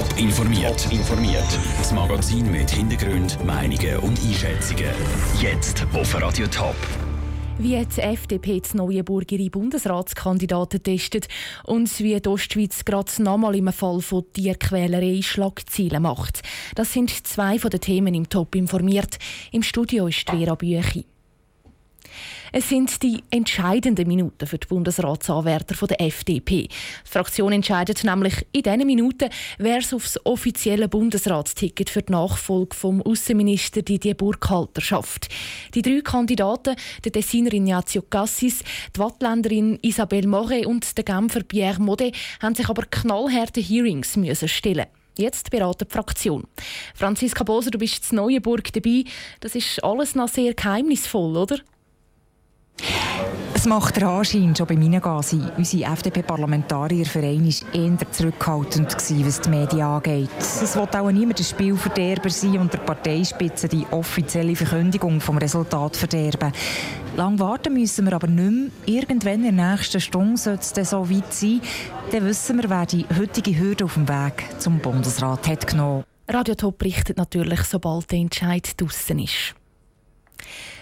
[0.00, 0.90] Top informiert.
[0.90, 1.58] informiert.
[1.76, 4.94] Das Magazin mit Hintergrund, Meinungen und Einschätzungen.
[5.42, 6.74] Jetzt auf Radio Top.
[7.58, 11.28] Wie die FDP das neue ihre Bundesratskandidaten testet
[11.64, 16.40] und wie die Ostschweiz gerade nochmal im Fall von Tierquälerei Schlagzeilen macht.
[16.76, 19.18] Das sind zwei von den Themen im Top informiert.
[19.52, 21.04] Im Studio ist Vera Büchi.
[22.52, 26.68] Es sind die entscheidenden Minuten für die Bundesratsanwärter der FDP.
[26.68, 26.70] Die
[27.04, 33.02] Fraktion entscheidet nämlich in diesen Minuten, wer es aufs offizielle Bundesratsticket für die Nachfolge vom
[33.02, 35.28] Außenminister Didier Burkhalter schafft.
[35.74, 38.62] Die drei Kandidaten, der Tessiner Ignazio Cassis,
[38.94, 44.48] die Wattländerin Isabelle Moret und der Genfer Pierre Modet, haben sich aber knallharte Hearings müssen
[44.48, 44.86] stellen.
[45.16, 46.44] Jetzt beraten die Fraktion.
[46.94, 49.04] Franziska Boser, du bist in Neuenburg dabei.
[49.40, 51.58] Das ist alles noch sehr geheimnisvoll, oder?
[53.60, 59.82] Es macht den Anschein, schon beim Reingehen Unsere FDP-Parlamentarierverein war eher zurückhaltend, was die Medien
[59.82, 60.30] angeht.
[60.38, 65.94] Es wird auch niemand ein Spielverderber sein und der Parteispitze die offizielle Verkündigung vom Resultat
[65.94, 66.52] verderben.
[67.18, 68.70] Lang warten müssen wir aber nicht mehr.
[68.86, 71.60] Irgendwann in der nächsten Stunde sollte es so weit sein,
[72.12, 76.04] dann wissen wir, wer die heutige Hürde auf dem Weg zum Bundesrat hat genommen.
[76.26, 79.54] Radio Top berichtet natürlich, sobald der Entscheid draussen ist.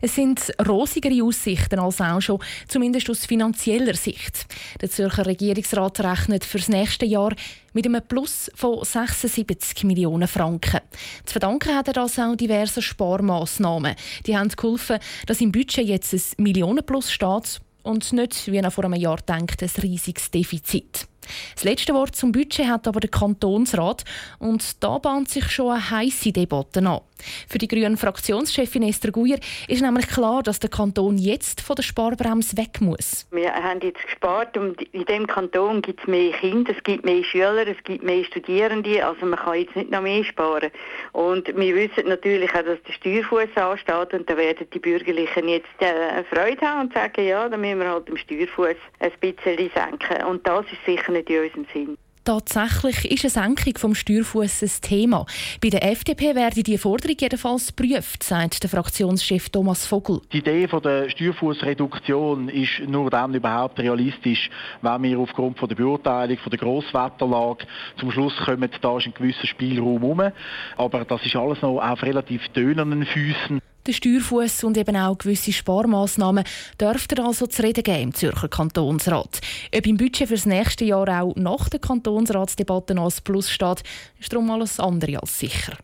[0.00, 4.46] Es sind rosigere Aussichten als auch schon, zumindest aus finanzieller Sicht.
[4.80, 7.34] Der Zürcher Regierungsrat rechnet für das nächste Jahr
[7.72, 10.80] mit einem Plus von 76 Millionen Franken.
[11.24, 13.94] Zu verdanken hat er das auch diverse Sparmaßnahmen.
[14.26, 18.84] Die haben geholfen, dass im Budget jetzt ein Millionenplus steht und nicht, wie er vor
[18.84, 21.06] einem Jahr denkt, ein riesiges Defizit.
[21.54, 24.04] Das letzte Wort zum Budget hat aber der Kantonsrat
[24.38, 27.00] und da bahnt sich schon eine heiße Debatte an.
[27.48, 31.82] Für die grünen Fraktionschefin Esther Guyer ist nämlich klar, dass der Kanton jetzt von der
[31.82, 33.26] Sparbremse weg muss.
[33.30, 37.24] Wir haben jetzt gespart und in dem Kanton gibt es mehr Kinder, es gibt mehr
[37.24, 40.70] Schüler, es gibt mehr Studierende, also man kann jetzt nicht noch mehr sparen.
[41.12, 45.66] Und wir wissen natürlich auch, dass der Steuerfuß ansteht und da werden die Bürgerlichen jetzt
[45.80, 50.24] äh, Freude haben und sagen, ja, dann müssen wir halt den Steuerfuß ein bisschen senken.
[50.26, 51.96] Und das ist sicher nicht in unserem Sinn.
[52.24, 55.26] Tatsächlich ist eine Senkung vom Steuerfuß ein Thema.
[55.62, 60.22] Bei der FDP werde die Forderung jedenfalls geprüft, sagt der Fraktionschef Thomas Vogel.
[60.32, 64.48] Die Idee von der Steuerfußreduktion ist nur dann überhaupt realistisch,
[64.80, 67.66] wenn wir aufgrund von der Beurteilung von der Grosswetterlage
[67.98, 70.32] zum Schluss kommen, da ist ein gewisser Spielraum herum.
[70.78, 73.60] Aber das ist alles noch auf relativ dönernen Füßen.
[73.86, 76.44] Der Steuerfuß und eben auch gewisse Sparmaßnahmen
[76.80, 79.40] dürften also zu reden geben im Zürcher Kantonsrat.
[79.76, 83.82] Ob im Budget für das nächste Jahr auch nach der Kantonsratsdebatte als Plus steht,
[84.18, 85.76] ist darum alles andere als sicher.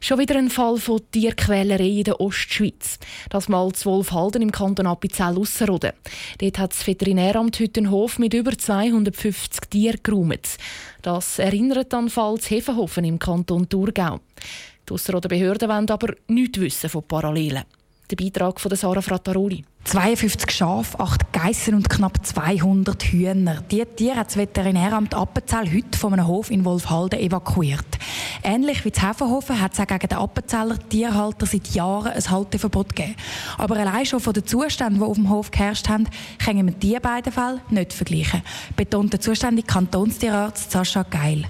[0.00, 2.98] Schon wieder ein Fall von Tierquälerei in der Ostschweiz.
[3.28, 5.92] Das mal zu Wolfhalden im Kanton Appenzell-Ausserrhoden.
[6.38, 10.56] Dort hat das Veterinäramt heute einen Hof mit über 250 Tieren geräumt.
[11.02, 14.20] Das erinnert an den Fall Hefenhofen im Kanton Thurgau.
[14.90, 17.62] Die Ausserrhoder Behörden wollen aber nichts wissen von Parallelen.
[18.10, 19.64] Der Beitrag von Sarah Frattaroli.
[19.84, 23.62] 52 Schafe, 8 Geissen und knapp 200 Hühner.
[23.70, 27.86] Die Tiere hat das Veterinäramt Appenzell heute von einem Hof in Wolfhalden evakuiert.
[28.42, 32.96] Ähnlich wie das Hefenhofen hat es auch gegen den Appenzeller Tierhalter seit Jahren ein Halteverbot
[32.96, 33.14] gegeben.
[33.58, 36.08] Aber allein schon von den Zuständen, die auf dem Hof geherrscht haben,
[36.44, 38.42] können wir die beiden Fälle nicht vergleichen,
[38.74, 41.44] betont der zuständige Kantonstierarzt Sascha Geil.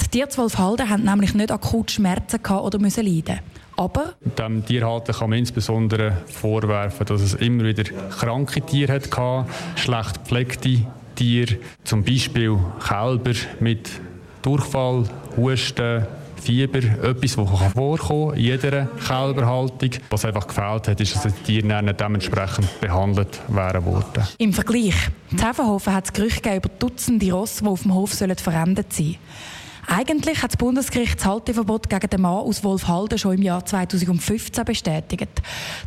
[0.00, 3.38] Die Tiere zu Wolfhalden haben nämlich nicht akut Schmerzen oder müssen leiden.
[3.76, 9.46] Aber dem Tierhalter kann man insbesondere vorwerfen, dass es immer wieder kranke Tiere hatte,
[9.76, 13.90] schlecht gepflegte Tiere, zum Beispiel Kälber mit
[14.42, 15.04] Durchfall,
[15.36, 16.06] Husten,
[16.42, 19.90] Fieber, etwas, das vorkommen kann in jeder Kälberhaltung.
[20.10, 24.26] Was einfach gefehlt hat, ist, dass die Tiere dementsprechend behandelt werden worden.
[24.38, 24.94] Im Vergleich,
[25.30, 29.16] in Zevenhofen hat es Gerüchte über Dutzende Rosse, die auf dem Hof verendet sein sollen.
[29.86, 34.64] Eigentlich hat das Bundesgericht das Halteverbot gegen den Mann aus Wolfhalden schon im Jahr 2015
[34.64, 35.42] bestätigt.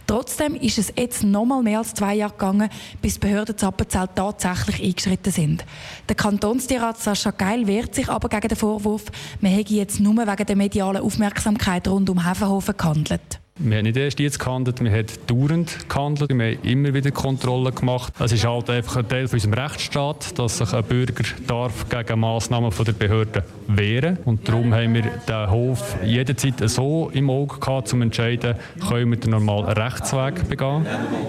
[0.06, 2.70] Trotzdem ist es jetzt noch mal mehr als zwei Jahre gegangen,
[3.02, 5.66] bis die Behörden Zappenzell tatsächlich eingeschritten sind.
[6.10, 9.06] Der Kantonstierrat Sascha Geil wehrt sich aber gegen den Vorwurf,
[9.40, 13.40] man hätte jetzt nur wegen der medialen Aufmerksamkeit rund um Häfenhofen gehandelt.
[13.58, 17.74] Wir haben nicht erst jetzt gehandelt, wir haben dauernd gehandelt, wir haben immer wieder Kontrollen
[17.74, 18.14] gemacht.
[18.20, 22.70] Es ist halt einfach ein Teil unseres Rechtsstaats, dass sich ein Bürger darf gegen Massnahmen
[22.86, 28.00] der Behörden wehren Und darum haben wir den Hof jederzeit so im Auge gehabt, um
[28.00, 28.56] zu entscheiden,
[28.88, 30.86] können wir den normalen Rechtsweg begehen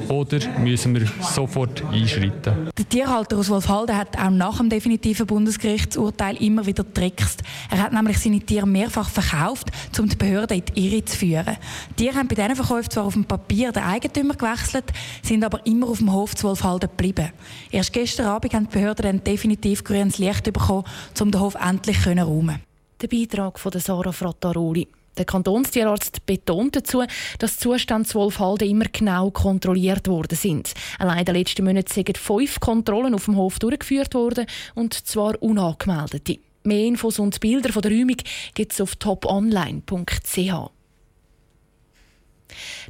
[0.08, 2.70] oder müssen wir sofort einschreiten.
[2.76, 7.42] Der Tierhalter aus Wolfhalden hat auch nach dem definitiven Bundesgerichtsurteil immer wieder getrickst.
[7.70, 9.68] Er hat nämlich seine Tiere mehrfach verkauft,
[9.98, 11.56] um die Behörden in die Irre zu führen.
[11.98, 14.84] Die haben bei diesen Verkäufen zwar auf dem Papier den Eigentümer gewechselt,
[15.22, 17.32] sind aber immer auf dem Hof zu Wolfhalden geblieben.
[17.70, 20.84] Erst gestern Abend haben die Behörden dann definitiv grünes Licht bekommen,
[21.20, 22.60] um den Hof endlich zu räumen.
[23.00, 24.88] Der Beitrag von Sarah Frattaroli.
[25.16, 27.02] Der Kantonstierarzt betont dazu,
[27.38, 30.74] dass die Zustände zu Wolfhalden immer genau kontrolliert worden sind.
[30.98, 35.40] Allein in den letzten Monaten sind fünf Kontrollen auf dem Hof durchgeführt worden, und zwar
[35.42, 36.38] unangemeldete.
[36.64, 38.16] Mehr Infos und Bilder von der Räumung
[38.54, 40.75] gibt es auf toponline.ch.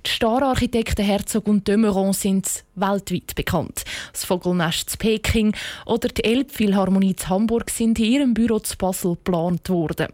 [0.04, 3.84] Die Stararchitekten Herzog und Dömeron sind weltweit bekannt.
[4.12, 5.54] Das Vogelnest zu Peking
[5.86, 10.08] oder die Elbphilharmonie zu Hamburg sind in ihrem Büro zu Basel geplant worden.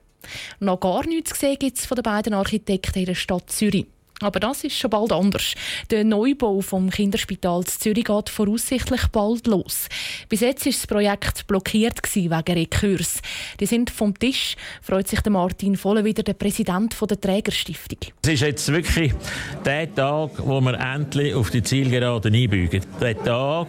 [0.60, 3.86] Noch gar nichts gesehen gibt es von den beiden Architekten in der Stadt Zürich.
[4.22, 5.54] Aber das ist schon bald anders.
[5.90, 9.88] Der Neubau vom Kinderspital Zürich geht voraussichtlich bald los.
[10.28, 13.20] Bis jetzt war das Projekt blockiert wegen Rekurs.
[13.60, 17.98] Die sind vom Tisch, freut sich der Martin Vollenwieder, der Präsident der Trägerstiftung.
[18.22, 19.12] Es ist jetzt wirklich
[19.64, 22.82] der Tag, wo wir endlich auf die Zielgerade einbügen.
[23.00, 23.68] Der Tag,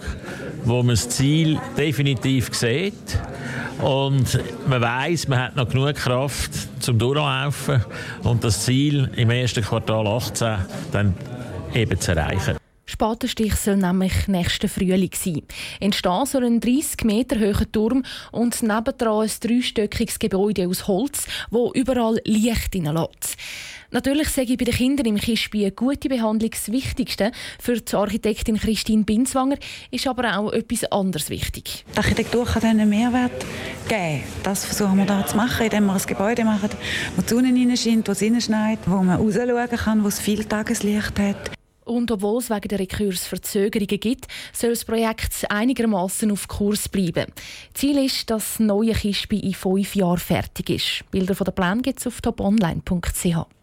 [0.64, 2.94] wo man das Ziel definitiv sieht
[3.82, 7.84] und man weiß, man hat noch genug Kraft zum Durchlaufen
[8.24, 10.58] und das Ziel im ersten Quartal 18
[10.92, 11.14] dann
[11.74, 12.58] eben zu erreichen.
[12.86, 15.42] Spatenstich soll nämlich nächsten Frühling sein.
[15.80, 21.72] Entstehen soll ein 30 Meter hoher Turm und nebendran ein dreistöckiges Gebäude aus Holz, wo
[21.74, 23.38] überall Licht hineinlässt.
[23.94, 27.32] Natürlich sage ich bei den Kindern im Kispi eine gute Behandlung das Wichtigste.
[27.60, 29.58] Für die Architektin Christine Binswanger
[29.92, 31.86] ist aber auch etwas anderes wichtig.
[31.94, 33.46] Die Architektur kann einen Mehrwert
[33.88, 34.24] geben.
[34.42, 36.72] Das versuchen wir da zu machen, indem wir ein Gebäude machen,
[37.16, 41.20] wo die Sonne reinscheint, wo es reinschneit, wo man rausschauen kann, wo es viel Tageslicht
[41.20, 41.52] hat.
[41.86, 47.28] Und obwohl es wegen der Rekursverzögerungen gibt, soll das Projekt einigermaßen auf Kurs bleiben.
[47.76, 51.12] Ziel ist, dass das neue Kispi in fünf Jahren fertig ist.
[51.12, 53.63] Bilder von der Plan gibt es auf toponline.ch.